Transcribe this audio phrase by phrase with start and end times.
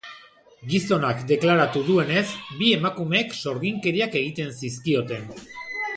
[0.69, 2.25] Gizonak deklaratu duenez,
[2.61, 5.33] bi emakumeek sorginkeriak egiten zizkioten.